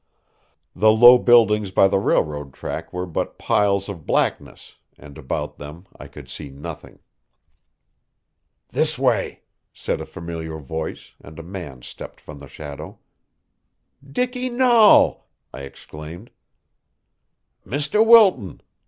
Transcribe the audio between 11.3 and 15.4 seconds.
a man stepped from the shadow. "Dicky Nahl!"